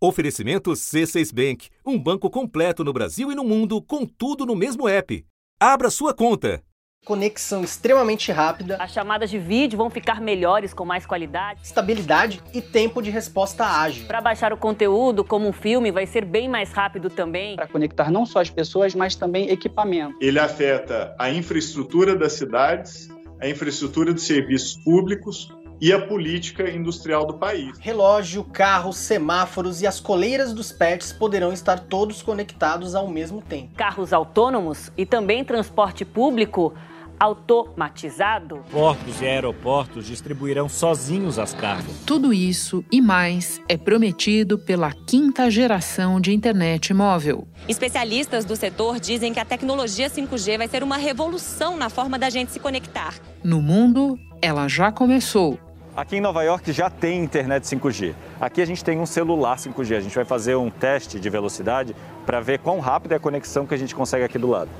[0.00, 4.88] Oferecimento C6 Bank, um banco completo no Brasil e no mundo, com tudo no mesmo
[4.88, 5.26] app.
[5.58, 6.62] Abra sua conta.
[7.04, 8.76] Conexão extremamente rápida.
[8.76, 11.62] As chamadas de vídeo vão ficar melhores com mais qualidade.
[11.64, 14.06] Estabilidade e tempo de resposta ágil.
[14.06, 17.56] Para baixar o conteúdo, como um filme, vai ser bem mais rápido também.
[17.56, 20.16] Para conectar não só as pessoas, mas também equipamento.
[20.20, 23.08] Ele afeta a infraestrutura das cidades,
[23.40, 25.48] a infraestrutura de serviços públicos,
[25.80, 27.78] e a política industrial do país.
[27.78, 33.70] Relógio, carros, semáforos e as coleiras dos pets poderão estar todos conectados ao mesmo tempo.
[33.76, 36.74] Carros autônomos e também transporte público
[37.18, 38.60] automatizado.
[38.70, 41.92] Portos e aeroportos distribuirão sozinhos as cargas.
[42.06, 47.46] Tudo isso e mais é prometido pela quinta geração de internet móvel.
[47.68, 52.30] Especialistas do setor dizem que a tecnologia 5G vai ser uma revolução na forma da
[52.30, 53.14] gente se conectar.
[53.42, 55.58] No mundo, ela já começou
[55.98, 58.14] Aqui em Nova York já tem internet 5G.
[58.40, 59.96] Aqui a gente tem um celular 5G.
[59.96, 61.92] A gente vai fazer um teste de velocidade
[62.24, 64.70] para ver quão rápida é a conexão que a gente consegue aqui do lado.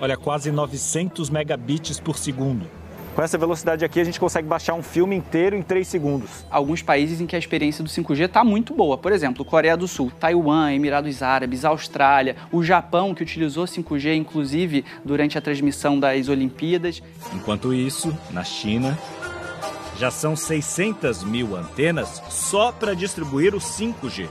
[0.00, 2.64] Olha, quase 900 megabits por segundo.
[3.12, 6.46] Com essa velocidade aqui, a gente consegue baixar um filme inteiro em 3 segundos.
[6.48, 8.96] Alguns países em que a experiência do 5G está muito boa.
[8.96, 14.84] Por exemplo, Coreia do Sul, Taiwan, Emirados Árabes, Austrália, o Japão, que utilizou 5G, inclusive,
[15.04, 17.02] durante a transmissão das Olimpíadas.
[17.34, 18.96] Enquanto isso, na China,
[19.98, 24.28] já são 600 mil antenas só para distribuir o 5G,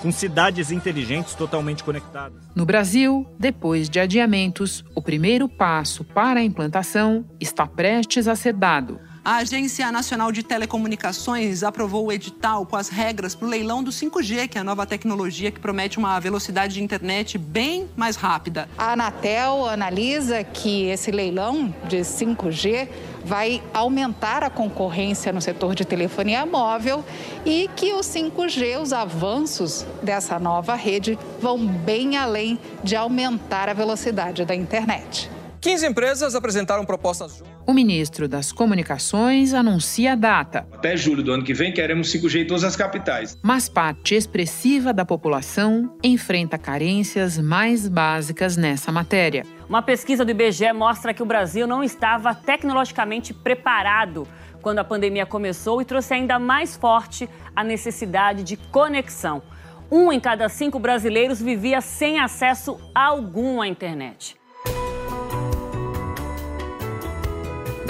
[0.00, 2.42] com cidades inteligentes totalmente conectadas.
[2.54, 8.54] No Brasil, depois de adiamentos, o primeiro passo para a implantação está prestes a ser
[8.54, 8.98] dado.
[9.24, 13.92] A Agência Nacional de Telecomunicações aprovou o edital com as regras para o leilão do
[13.92, 18.68] 5G, que é a nova tecnologia que promete uma velocidade de internet bem mais rápida.
[18.76, 22.88] A Anatel analisa que esse leilão de 5G
[23.24, 27.04] vai aumentar a concorrência no setor de telefonia móvel
[27.46, 33.72] e que o 5G, os avanços dessa nova rede, vão bem além de aumentar a
[33.72, 35.30] velocidade da internet.
[35.60, 40.66] 15 empresas apresentaram propostas O ministro das Comunicações anuncia a data.
[40.72, 43.38] Até julho do ano que vem, queremos 5G em todas as capitais.
[43.40, 49.46] Mas parte expressiva da população enfrenta carências mais básicas nessa matéria.
[49.68, 54.26] Uma pesquisa do IBGE mostra que o Brasil não estava tecnologicamente preparado
[54.60, 59.40] quando a pandemia começou e trouxe ainda mais forte a necessidade de conexão.
[59.88, 64.41] Um em cada cinco brasileiros vivia sem acesso algum à internet.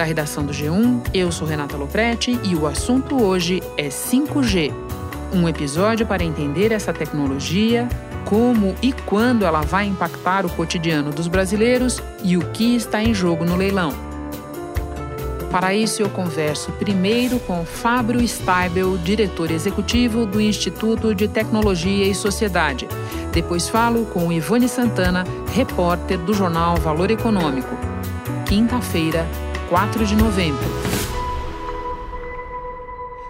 [0.03, 4.73] Da redação do G1, eu sou Renata Loprete e o assunto hoje é 5G.
[5.33, 7.89] Um episódio para entender essa tecnologia,
[8.25, 13.15] como e quando ela vai impactar o cotidiano dos brasileiros e o que está em
[13.15, 13.93] jogo no leilão.
[15.53, 22.13] Para isso, eu converso primeiro com Fábio Steibel, diretor executivo do Instituto de Tecnologia e
[22.13, 22.89] Sociedade.
[23.33, 25.23] Depois falo com Ivone Santana,
[25.55, 27.71] repórter do jornal Valor Econômico.
[28.47, 29.25] Quinta-feira,
[29.73, 30.63] 4 de novembro.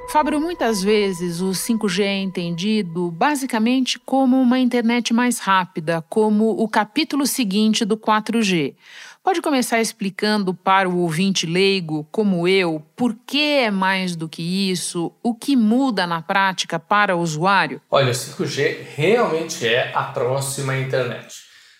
[0.09, 6.69] Fábio, muitas vezes o 5G é entendido basicamente como uma internet mais rápida, como o
[6.69, 8.75] capítulo seguinte do 4G.
[9.23, 14.43] Pode começar explicando para o ouvinte leigo, como eu, por que é mais do que
[14.43, 17.81] isso, o que muda na prática para o usuário?
[17.89, 21.37] Olha, o 5G realmente é a próxima internet.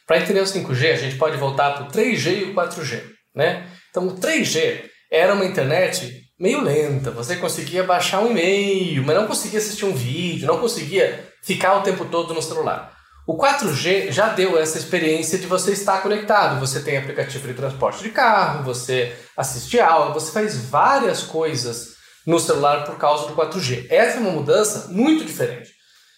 [0.07, 3.03] Para entender o 5G, a gente pode voltar para o 3G e o 4G,
[3.35, 3.67] né?
[3.93, 7.11] Então, o 3G era uma internet meio lenta.
[7.11, 11.83] Você conseguia baixar um e-mail, mas não conseguia assistir um vídeo, não conseguia ficar o
[11.83, 12.91] tempo todo no celular.
[13.29, 16.59] O 4G já deu essa experiência de você estar conectado.
[16.59, 21.89] Você tem aplicativo de transporte de carro, você assiste aula, você faz várias coisas
[22.27, 23.89] no celular por causa do 4G.
[23.91, 25.71] Essa é uma mudança muito diferente.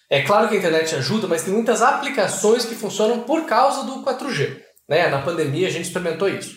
[0.08, 4.04] É claro que a internet ajuda, mas tem muitas aplicações que funcionam por causa do
[4.04, 4.60] 4G.
[4.88, 5.08] Né?
[5.08, 6.56] Na pandemia a gente experimentou isso.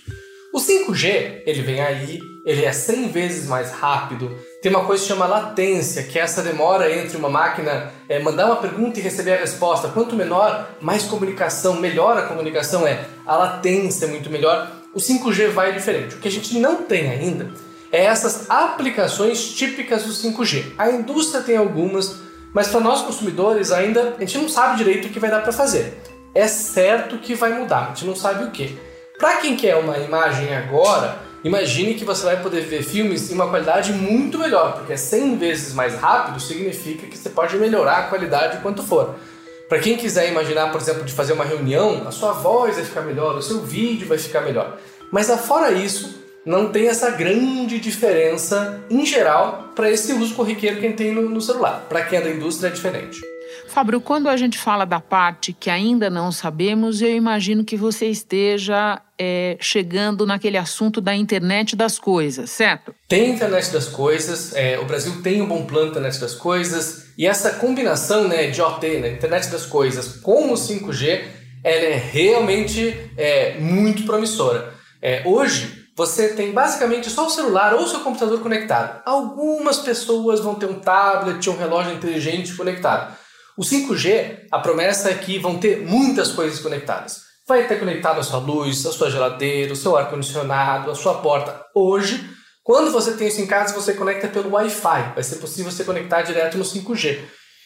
[0.58, 5.08] O 5G, ele vem aí, ele é 100 vezes mais rápido, tem uma coisa que
[5.08, 9.34] chama latência, que é essa demora entre uma máquina é, mandar uma pergunta e receber
[9.34, 9.90] a resposta.
[9.90, 14.72] Quanto menor, mais comunicação, melhor a comunicação é, a latência é muito melhor.
[14.96, 16.16] O 5G vai diferente.
[16.16, 17.52] O que a gente não tem ainda
[17.92, 20.72] é essas aplicações típicas do 5G.
[20.76, 22.16] A indústria tem algumas,
[22.52, 25.54] mas para nós consumidores ainda a gente não sabe direito o que vai dar para
[25.54, 26.02] fazer.
[26.34, 28.87] É certo que vai mudar, a gente não sabe o que.
[29.18, 33.50] Para quem quer uma imagem agora, imagine que você vai poder ver filmes em uma
[33.50, 38.04] qualidade muito melhor, porque 100 é vezes mais rápido significa que você pode melhorar a
[38.04, 39.16] qualidade quanto for.
[39.68, 43.02] Para quem quiser imaginar, por exemplo, de fazer uma reunião, a sua voz vai ficar
[43.02, 44.78] melhor, o seu vídeo vai ficar melhor.
[45.12, 50.86] Mas afora isso, não tem essa grande diferença em geral para esse uso corriqueiro que
[50.86, 51.88] a gente tem no celular.
[51.90, 53.20] Para quem é da indústria é diferente.
[53.68, 58.08] Fábio, quando a gente fala da parte que ainda não sabemos, eu imagino que você
[58.08, 62.94] esteja é, chegando naquele assunto da internet das coisas, certo?
[63.08, 67.28] Tem internet das coisas, é, o Brasil tem um bom plano internet das coisas, e
[67.28, 71.26] essa combinação né, de OT, né, internet das coisas, com o 5G,
[71.64, 74.74] ela é realmente é, muito promissora.
[75.26, 79.02] Hoje, você tem basicamente só o celular ou o seu computador conectado.
[79.04, 83.17] Algumas pessoas vão ter um tablet, um relógio inteligente conectado.
[83.58, 87.22] O 5G, a promessa é que vão ter muitas coisas conectadas.
[87.48, 91.66] Vai ter conectado a sua luz, a sua geladeira, o seu ar-condicionado, a sua porta.
[91.74, 92.24] Hoje,
[92.64, 95.14] quando você tem isso em casa, você conecta pelo Wi-Fi.
[95.16, 97.20] Vai ser possível você conectar direto no 5G.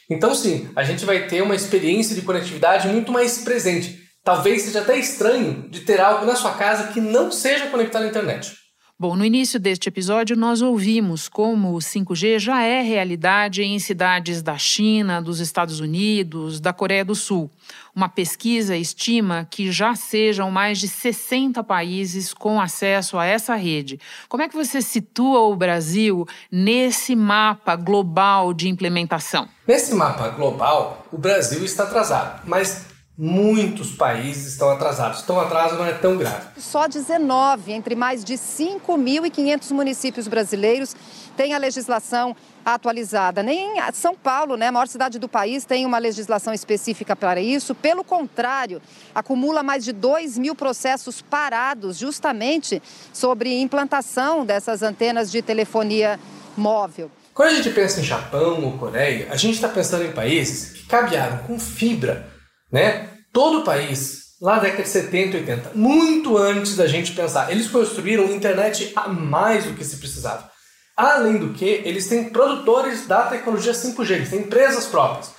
[0.10, 4.00] Então, sim, a gente vai ter uma experiência de conectividade muito mais presente.
[4.24, 8.08] Talvez seja até estranho de ter algo na sua casa que não seja conectado à
[8.08, 8.54] internet.
[9.02, 14.44] Bom, no início deste episódio, nós ouvimos como o 5G já é realidade em cidades
[14.44, 17.50] da China, dos Estados Unidos, da Coreia do Sul.
[17.96, 24.00] Uma pesquisa estima que já sejam mais de 60 países com acesso a essa rede.
[24.30, 29.48] Como é que você situa o Brasil nesse mapa global de implementação?
[29.68, 32.91] Nesse mapa global, o Brasil está atrasado, mas
[33.24, 35.22] muitos países estão atrasados.
[35.22, 36.48] Então o atraso não é tão grave.
[36.58, 40.96] Só 19 entre mais de 5.500 municípios brasileiros
[41.38, 42.36] têm a legislação
[42.66, 43.44] atualizada.
[43.44, 47.76] Nem São Paulo, né, a maior cidade do país, tem uma legislação específica para isso.
[47.76, 48.82] Pelo contrário,
[49.14, 52.82] acumula mais de 2 mil processos parados justamente
[53.14, 56.20] sobre implantação dessas antenas de telefonia
[56.58, 57.12] móvel.
[57.36, 60.88] Quando a gente pensa em Japão ou Coreia, a gente está pensando em países que
[60.88, 62.31] cabearam com fibra,
[62.72, 63.10] né?
[63.34, 67.52] Todo o país, lá na década de 70 e 80, muito antes da gente pensar,
[67.52, 70.50] eles construíram internet a mais do que se precisava.
[70.96, 75.32] Além do que, eles têm produtores da tecnologia 5G, eles têm empresas próprias.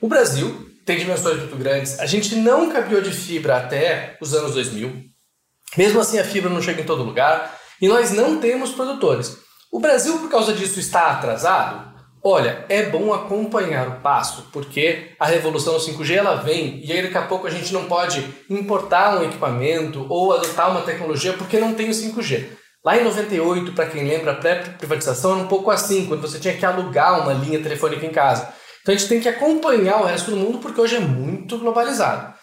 [0.00, 4.54] O Brasil tem dimensões muito grandes, a gente não cabeou de fibra até os anos
[4.54, 5.04] 2000,
[5.76, 9.36] mesmo assim a fibra não chega em todo lugar, e nós não temos produtores.
[9.72, 11.89] O Brasil, por causa disso, está atrasado?
[12.22, 17.16] Olha, é bom acompanhar o passo, porque a revolução 5G ela vem e aí daqui
[17.16, 21.72] a pouco a gente não pode importar um equipamento ou adotar uma tecnologia porque não
[21.72, 22.48] tem o 5G.
[22.84, 26.56] Lá em 98, para quem lembra, a pré-privatização era um pouco assim, quando você tinha
[26.56, 28.52] que alugar uma linha telefônica em casa.
[28.82, 32.34] Então a gente tem que acompanhar o resto do mundo porque hoje é muito globalizado.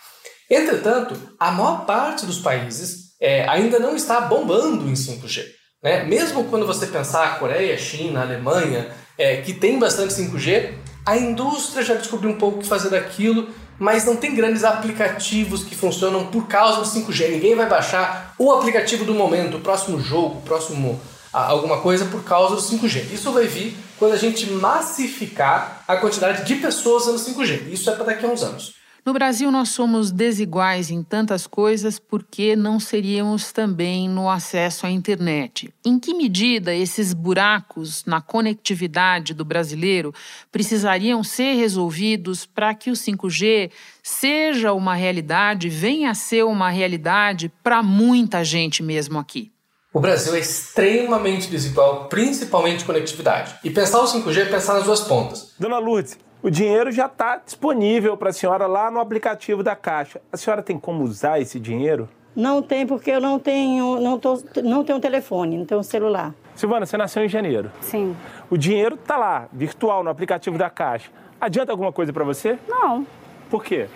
[0.50, 5.44] Entretanto, a maior parte dos países é, ainda não está bombando em 5G.
[5.84, 6.04] Né?
[6.04, 10.74] Mesmo quando você pensar a Coreia, China, Alemanha, é, que tem bastante 5G,
[11.06, 13.50] a indústria já descobriu um pouco o que fazer daquilo,
[13.80, 17.32] mas não tem grandes aplicativos que funcionam por causa do 5G.
[17.32, 21.00] Ninguém vai baixar o aplicativo do momento, o próximo jogo, o próximo
[21.32, 23.14] alguma coisa por causa do 5G.
[23.14, 27.72] Isso vai vir quando a gente massificar a quantidade de pessoas usando 5G.
[27.72, 28.77] Isso é para daqui a uns anos.
[29.08, 34.92] No Brasil, nós somos desiguais em tantas coisas porque não seríamos também no acesso à
[34.92, 35.74] internet.
[35.86, 40.14] Em que medida esses buracos na conectividade do brasileiro
[40.52, 43.72] precisariam ser resolvidos para que o 5G
[44.04, 49.54] seja uma realidade, venha a ser uma realidade para muita gente mesmo aqui?
[49.94, 53.56] O Brasil é extremamente desigual, principalmente conectividade.
[53.64, 55.54] E pensar o 5G é pensar nas duas pontas.
[55.58, 60.22] Dona Lourdes, o dinheiro já está disponível para a senhora lá no aplicativo da Caixa.
[60.32, 62.08] A senhora tem como usar esse dinheiro?
[62.36, 66.36] Não tem, porque eu não tenho, não, tô, não tenho telefone, não tenho celular.
[66.56, 67.72] Silvana, você nasceu em janeiro.
[67.82, 68.16] Sim.
[68.50, 71.10] O dinheiro está lá, virtual, no aplicativo da Caixa.
[71.42, 72.60] Adianta alguma coisa para você?
[72.68, 73.06] Não.
[73.50, 73.88] Por quê?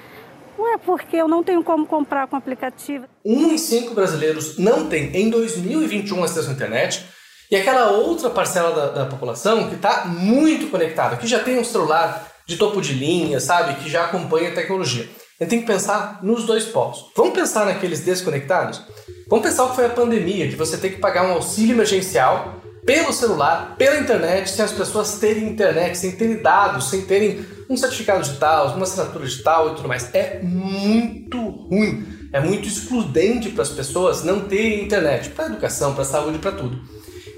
[0.58, 3.06] Não é porque eu não tenho como comprar com aplicativo.
[3.24, 7.06] Um em cinco brasileiros não tem em 2021 acesso à internet
[7.50, 11.64] e aquela outra parcela da, da população que está muito conectada, que já tem um
[11.64, 13.76] celular de topo de linha, sabe?
[13.82, 15.10] Que já acompanha a tecnologia.
[15.40, 17.08] A gente tem que pensar nos dois polos.
[17.16, 18.82] Vamos pensar naqueles desconectados?
[19.28, 22.62] Vamos pensar o que foi a pandemia, de você ter que pagar um auxílio emergencial
[22.86, 27.78] pelo celular, pela internet, sem as pessoas terem internet, sem terem dados, sem terem um
[27.78, 30.14] certificado digital, uma assinatura digital e tudo mais.
[30.14, 36.04] É muito ruim, é muito excludente para as pessoas não terem internet, para educação, para
[36.04, 36.82] saúde, para tudo.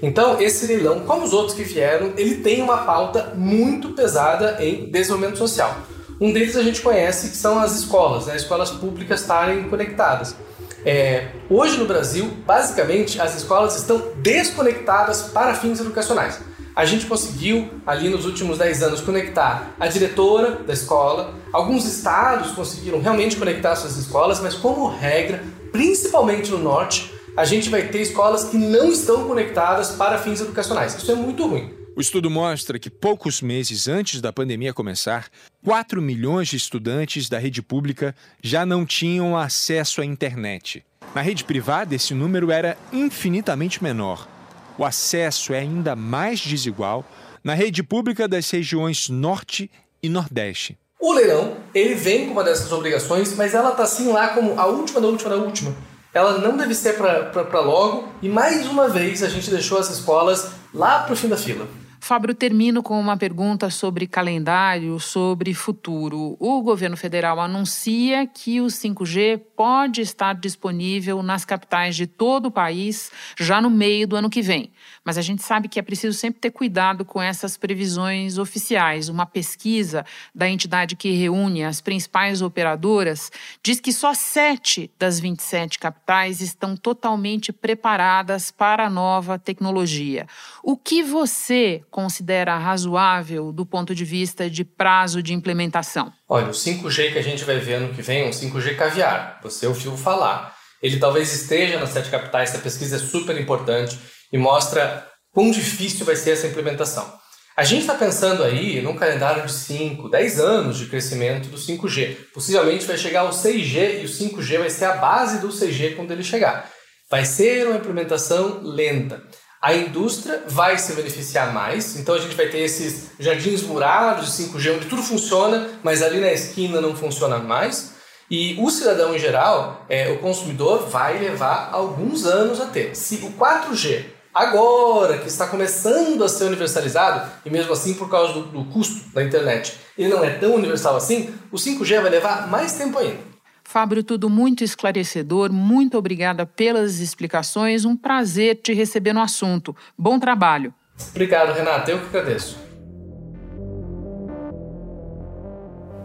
[0.04, 4.90] Então, esse leilão, como os outros que vieram, ele tem uma pauta muito pesada em
[4.90, 5.78] desenvolvimento social.
[6.20, 8.34] Um deles a gente conhece que são as escolas, né?
[8.34, 10.36] as escolas públicas estarem conectadas.
[10.84, 16.38] É, hoje no Brasil, basicamente, as escolas estão desconectadas para fins educacionais.
[16.76, 21.32] A gente conseguiu, ali nos últimos 10 anos, conectar a diretora da escola.
[21.50, 25.42] Alguns estados conseguiram realmente conectar suas escolas, mas como regra,
[25.72, 30.94] principalmente no norte, a gente vai ter escolas que não estão conectadas para fins educacionais.
[30.94, 31.72] Isso é muito ruim.
[31.96, 35.28] O estudo mostra que poucos meses antes da pandemia começar,
[35.64, 40.84] 4 milhões de estudantes da rede pública já não tinham acesso à internet.
[41.14, 44.28] Na rede privada, esse número era infinitamente menor.
[44.76, 47.04] O acesso é ainda mais desigual
[47.44, 49.70] na rede pública das regiões Norte
[50.02, 50.76] e Nordeste.
[51.00, 54.66] O leilão, ele vem com uma dessas obrigações, mas ela tá assim lá como a
[54.66, 55.74] última da última da última.
[56.14, 60.52] Ela não deve ser para logo, e mais uma vez a gente deixou as escolas
[60.72, 61.66] lá para o fim da fila.
[62.04, 66.36] Fábio, termino com uma pergunta sobre calendário, sobre futuro.
[66.38, 72.50] O governo federal anuncia que o 5G pode estar disponível nas capitais de todo o
[72.50, 74.70] país já no meio do ano que vem.
[75.02, 79.08] Mas a gente sabe que é preciso sempre ter cuidado com essas previsões oficiais.
[79.08, 83.32] Uma pesquisa da entidade que reúne as principais operadoras
[83.62, 90.26] diz que só sete das 27 capitais estão totalmente preparadas para a nova tecnologia.
[90.62, 96.12] O que você considera razoável do ponto de vista de prazo de implementação?
[96.28, 99.38] Olha, o 5G que a gente vai ver ano que vem é um 5G caviar.
[99.44, 100.52] Você ouviu falar.
[100.82, 103.96] Ele talvez esteja nas sete capitais, essa pesquisa é super importante
[104.32, 107.16] e mostra quão difícil vai ser essa implementação.
[107.56, 112.16] A gente está pensando aí num calendário de 5, 10 anos de crescimento do 5G.
[112.34, 116.10] Possivelmente vai chegar ao 6G e o 5G vai ser a base do 6G quando
[116.10, 116.68] ele chegar.
[117.08, 119.22] Vai ser uma implementação lenta.
[119.64, 124.44] A indústria vai se beneficiar mais, então a gente vai ter esses jardins murados de
[124.44, 127.94] 5G onde tudo funciona, mas ali na esquina não funciona mais.
[128.30, 132.94] E o cidadão em geral, é, o consumidor, vai levar alguns anos a ter.
[132.94, 134.04] Se o 4G
[134.34, 139.08] agora que está começando a ser universalizado, e mesmo assim por causa do, do, custo
[139.14, 143.33] da internet, ele não é tão universal assim, o 5G vai levar mais tempo ainda.
[143.74, 149.74] Fábio, tudo muito esclarecedor, muito obrigada pelas explicações, um prazer te receber no assunto.
[149.98, 150.72] Bom trabalho.
[151.10, 152.56] Obrigado, Renata, eu que agradeço.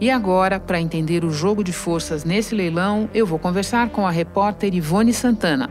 [0.01, 4.09] E agora, para entender o jogo de forças nesse leilão, eu vou conversar com a
[4.09, 5.69] repórter Ivone Santana.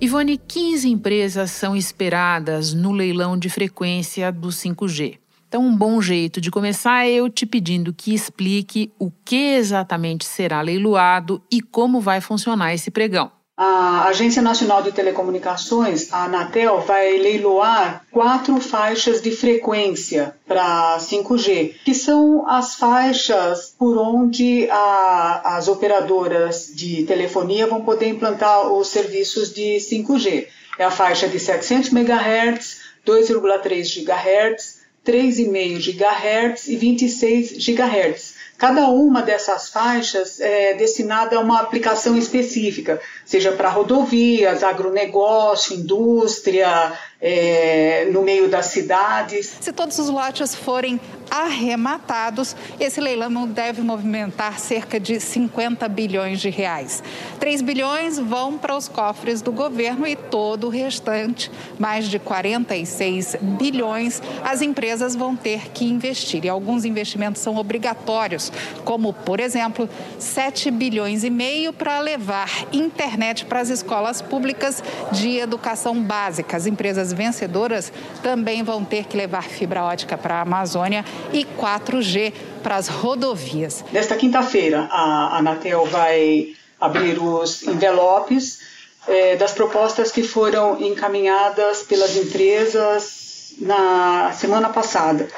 [0.00, 5.20] Ivone, 15 empresas são esperadas no leilão de frequência do 5G.
[5.48, 10.24] Então, um bom jeito de começar é eu te pedindo que explique o que exatamente
[10.24, 13.30] será leiloado e como vai funcionar esse pregão.
[13.58, 21.76] A Agência Nacional de Telecomunicações, a Anatel, vai leiloar quatro faixas de frequência para 5G,
[21.82, 28.88] que são as faixas por onde a, as operadoras de telefonia vão poder implantar os
[28.88, 30.48] serviços de 5G.
[30.78, 38.34] É a faixa de 700 MHz, 2,3 GHz, 3,5 GHz e 26 GHz.
[38.58, 46.94] Cada uma dessas faixas é destinada a uma aplicação específica, seja para rodovias, agronegócio, indústria,
[47.20, 49.58] é, no meio das cidades.
[49.60, 50.98] Se todos os lotes forem
[51.36, 57.02] arrematados, esse leilão deve movimentar cerca de 50 bilhões de reais.
[57.38, 63.36] 3 bilhões vão para os cofres do governo e todo o restante, mais de 46
[63.40, 66.44] bilhões, as empresas vão ter que investir.
[66.44, 68.50] E alguns investimentos são obrigatórios,
[68.84, 69.88] como, por exemplo,
[70.18, 76.56] 7 bilhões e meio para levar internet para as escolas públicas de educação básica.
[76.56, 82.32] As empresas vencedoras também vão ter que levar fibra ótica para a Amazônia e 4G
[82.62, 83.84] para as rodovias.
[83.92, 88.60] Nesta quinta-feira, a Anatel vai abrir os envelopes
[89.08, 95.28] é, das propostas que foram encaminhadas pelas empresas na semana passada.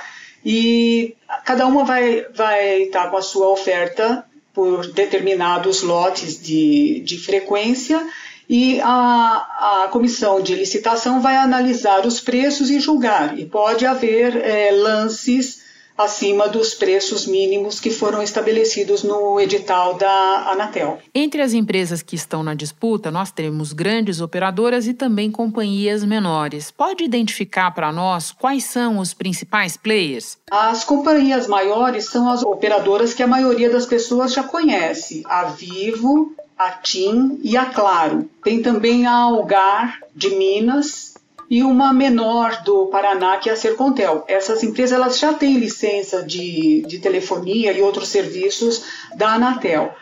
[0.44, 7.18] E cada uma vai, vai estar com a sua oferta por determinados lotes de, de
[7.18, 8.04] frequência
[8.48, 13.38] e a, a comissão de licitação vai analisar os preços e julgar.
[13.38, 15.60] E pode haver é, lances
[15.98, 21.00] acima dos preços mínimos que foram estabelecidos no edital da Anatel.
[21.12, 26.70] Entre as empresas que estão na disputa, nós temos grandes operadoras e também companhias menores.
[26.70, 30.38] Pode identificar para nós quais são os principais players?
[30.48, 36.32] As companhias maiores são as operadoras que a maioria das pessoas já conhece: a Vivo,
[36.56, 38.28] a TIM e a Claro.
[38.44, 41.17] Tem também a Algar de Minas
[41.50, 44.24] e uma menor do Paraná, que é a Sercontel.
[44.28, 48.82] Essas empresas elas já têm licença de, de telefonia e outros serviços
[49.16, 49.94] da Anatel.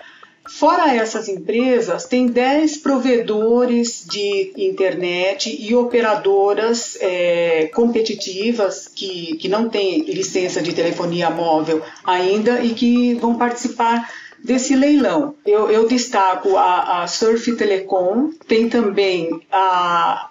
[0.49, 9.69] Fora essas empresas, tem 10 provedores de internet e operadoras é, competitivas que, que não
[9.69, 14.09] têm licença de telefonia móvel ainda e que vão participar
[14.43, 15.35] desse leilão.
[15.45, 20.29] Eu, eu destaco a, a Surf Telecom, tem também a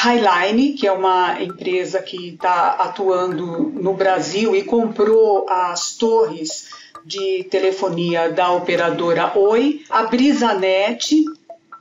[0.00, 6.68] Highline, que é uma empresa que está atuando no Brasil e comprou as torres
[7.04, 11.24] de telefonia da operadora Oi, a Brisanet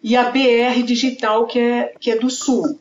[0.01, 2.79] e a BR Digital, que é, que é do Sul.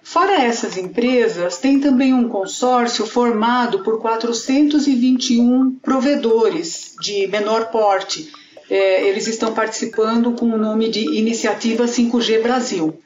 [0.00, 8.30] Fora essas empresas, tem também um consórcio formado por 421 provedores de menor porte.
[8.70, 12.96] É, eles estão participando com o nome de Iniciativa 5G Brasil.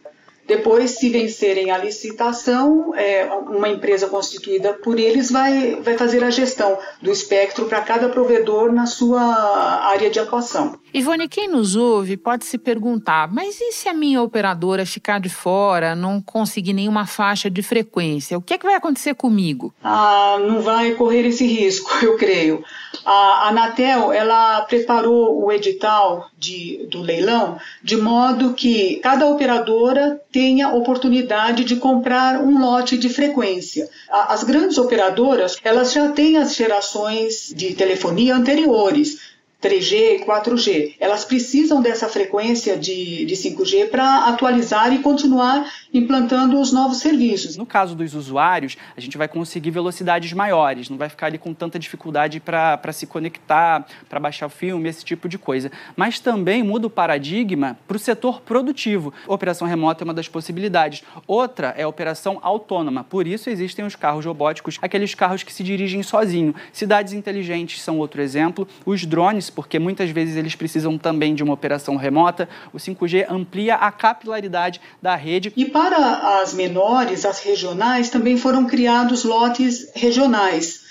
[0.52, 6.28] Depois, se vencerem a licitação, é, uma empresa constituída por eles vai, vai fazer a
[6.28, 10.78] gestão do espectro para cada provedor na sua área de atuação.
[10.94, 15.30] Ivone, quem nos ouve pode se perguntar: mas e se a minha operadora ficar de
[15.30, 18.36] fora, não conseguir nenhuma faixa de frequência?
[18.36, 19.74] O que, é que vai acontecer comigo?
[19.82, 22.62] Ah, não vai correr esse risco, eu creio.
[23.06, 30.68] A Anatel ela preparou o edital de, do leilão de modo que cada operadora tenha
[30.68, 33.88] oportunidade de comprar um lote de frequência.
[34.10, 39.31] As grandes operadoras elas já têm as gerações de telefonia anteriores
[39.62, 40.94] 3G e 4G.
[40.98, 47.56] Elas precisam dessa frequência de, de 5G para atualizar e continuar implantando os novos serviços.
[47.56, 51.54] No caso dos usuários, a gente vai conseguir velocidades maiores, não vai ficar ali com
[51.54, 55.70] tanta dificuldade para se conectar, para baixar o filme, esse tipo de coisa.
[55.94, 59.12] Mas também muda o paradigma para o setor produtivo.
[59.28, 61.04] Operação remota é uma das possibilidades.
[61.26, 63.04] Outra é a operação autônoma.
[63.04, 66.54] Por isso existem os carros robóticos, aqueles carros que se dirigem sozinho.
[66.72, 68.66] Cidades inteligentes são outro exemplo.
[68.84, 72.48] Os drones porque muitas vezes eles precisam também de uma operação remota.
[72.72, 75.52] O 5G amplia a capilaridade da rede.
[75.56, 80.81] E para as menores, as regionais, também foram criados lotes regionais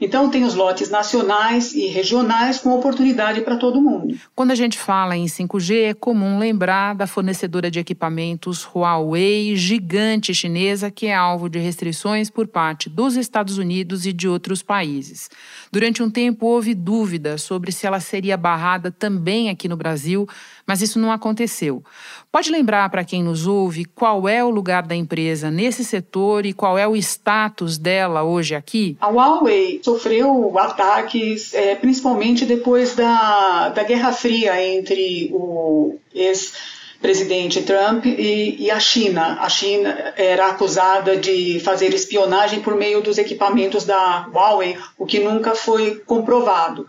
[0.00, 4.16] então, tem os lotes nacionais e regionais com oportunidade para todo mundo.
[4.34, 10.32] Quando a gente fala em 5G, é comum lembrar da fornecedora de equipamentos Huawei, gigante
[10.32, 15.28] chinesa, que é alvo de restrições por parte dos Estados Unidos e de outros países.
[15.72, 20.28] Durante um tempo, houve dúvida sobre se ela seria barrada também aqui no Brasil
[20.68, 21.82] mas isso não aconteceu.
[22.30, 26.52] Pode lembrar para quem nos ouve qual é o lugar da empresa nesse setor e
[26.52, 28.94] qual é o status dela hoje aqui?
[29.00, 36.52] A Huawei sofreu ataques é, principalmente depois da, da Guerra Fria entre o ex
[37.00, 39.38] presidente Trump e, e, a China.
[39.40, 45.20] A China era acusada de fazer espionagem por meio dos equipamentos da Huawei, o que
[45.20, 46.86] nunca foi comprovado.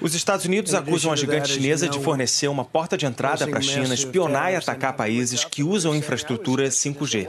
[0.00, 3.62] Os Estados Unidos acusam a gigante chinesa de fornecer uma porta de entrada para a
[3.62, 7.26] China espionar e atacar países que usam infraestrutura 5G.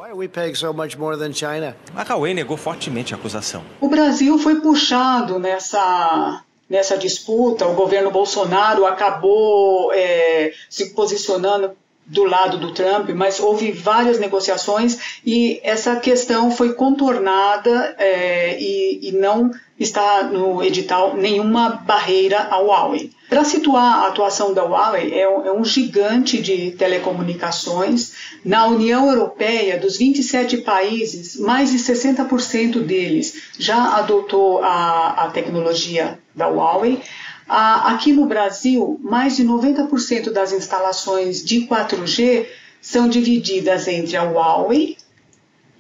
[1.95, 3.63] A Huawei negou fortemente a acusação.
[3.79, 11.71] O Brasil foi puxado nessa nessa disputa, o governo Bolsonaro acabou é, se posicionando
[12.05, 19.09] do lado do Trump, mas houve várias negociações e essa questão foi contornada é, e,
[19.09, 23.11] e não está no edital nenhuma barreira ao Huawei.
[23.29, 28.13] Para situar a atuação da Huawei, é um, é um, gigante de telecomunicações.
[28.45, 36.19] Na União Europeia, dos 27 países, mais de 60% deles já adotou a, a tecnologia
[36.35, 37.01] da Huawei.
[37.47, 42.45] aqui no Brasil, mais de 90% das instalações de 4G
[42.81, 44.97] são divididas entre a Huawei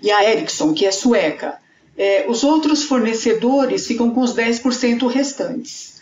[0.01, 1.59] e a Ericsson, que é sueca.
[1.97, 6.01] É, os outros fornecedores ficam com os 10% restantes.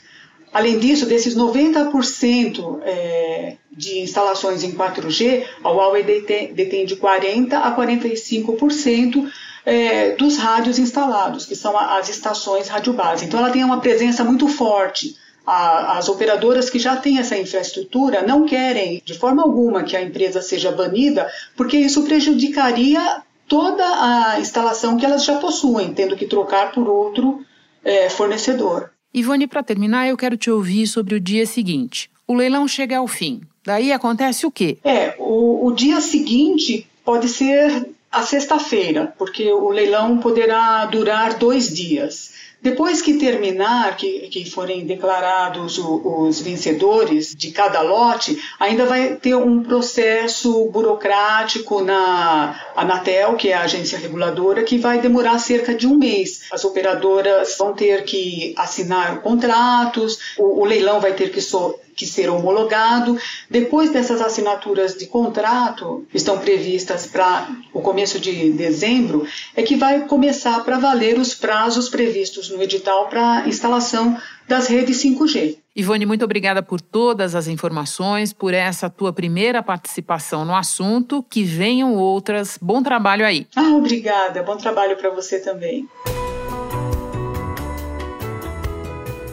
[0.52, 7.76] Além disso, desses 90% é, de instalações em 4G, a Huawei detém de 40% a
[7.76, 9.30] 45%
[9.70, 13.26] é, dos rádios instalados, que são as estações radiobase.
[13.26, 15.16] Então, ela tem uma presença muito forte.
[15.46, 20.42] as operadoras que já têm essa infraestrutura não querem, de forma alguma, que a empresa
[20.42, 26.72] seja banida, porque isso prejudicaria toda a instalação que elas já possuem, tendo que trocar
[26.72, 27.44] por outro
[27.84, 28.92] é, fornecedor.
[29.14, 32.12] Ivone, para terminar, eu quero te ouvir sobre o dia seguinte.
[32.28, 33.42] O leilão chega ao fim.
[33.66, 34.78] Daí acontece o quê?
[34.84, 41.74] É, o, o dia seguinte pode ser a sexta-feira, porque o leilão poderá durar dois
[41.74, 42.32] dias.
[42.62, 49.16] Depois que terminar, que, que forem declarados o, os vencedores de cada lote, ainda vai
[49.16, 55.74] ter um processo burocrático na Anatel, que é a agência reguladora, que vai demorar cerca
[55.74, 56.42] de um mês.
[56.52, 62.08] As operadoras vão ter que assinar contratos, o, o leilão vai ter que, so, que
[62.08, 63.20] ser homologado.
[63.50, 70.06] Depois dessas assinaturas de contrato, estão previstas para o começo de dezembro, é que vai
[70.06, 75.58] começar para valer os prazos previstos no edital para instalação das redes 5G.
[75.76, 81.24] Ivone, muito obrigada por todas as informações, por essa tua primeira participação no assunto.
[81.30, 82.58] Que venham outras.
[82.62, 83.46] Bom trabalho aí.
[83.56, 84.42] Ah, obrigada.
[84.42, 85.88] Bom trabalho para você também.